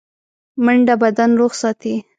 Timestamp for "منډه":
0.65-0.95